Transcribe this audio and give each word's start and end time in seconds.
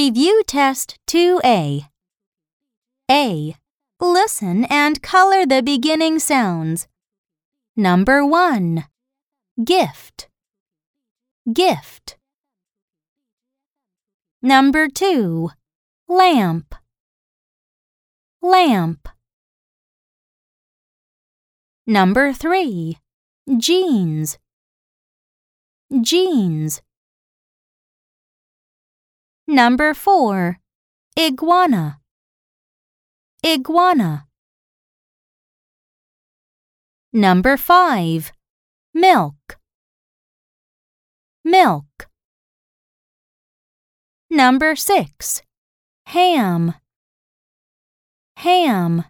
Review 0.00 0.42
Test 0.46 0.98
2A. 1.08 1.84
A. 3.10 3.54
Listen 4.00 4.64
and 4.64 5.02
color 5.02 5.44
the 5.44 5.62
beginning 5.62 6.18
sounds. 6.18 6.88
Number 7.76 8.24
1. 8.24 8.86
Gift. 9.62 10.30
Gift. 11.52 12.16
Number 14.40 14.88
2. 14.88 15.50
Lamp. 16.08 16.74
Lamp. 18.40 19.06
Number 21.86 22.32
3. 22.32 22.96
Jeans. 23.58 24.38
Jeans. 26.00 26.80
Number 29.50 29.94
4. 29.94 30.60
Iguana. 31.18 31.98
Iguana. 33.42 34.28
Number 37.12 37.56
5. 37.56 38.30
Milk. 38.94 39.58
Milk. 41.44 42.08
Number 44.30 44.76
6. 44.76 45.42
Ham. 46.06 46.74
Ham. 48.36 49.04